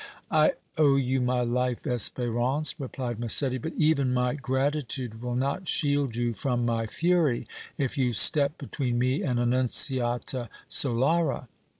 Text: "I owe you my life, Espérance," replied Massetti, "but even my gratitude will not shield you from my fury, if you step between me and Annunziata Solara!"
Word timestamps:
"I 0.31 0.53
owe 0.79 0.95
you 0.95 1.21
my 1.21 1.41
life, 1.41 1.83
Espérance," 1.83 2.73
replied 2.79 3.19
Massetti, 3.19 3.59
"but 3.59 3.73
even 3.77 4.11
my 4.15 4.33
gratitude 4.33 5.21
will 5.21 5.35
not 5.35 5.67
shield 5.67 6.15
you 6.15 6.33
from 6.33 6.65
my 6.65 6.87
fury, 6.87 7.47
if 7.77 7.99
you 7.99 8.11
step 8.13 8.57
between 8.57 8.97
me 8.97 9.21
and 9.21 9.39
Annunziata 9.39 10.49
Solara!" 10.67 11.47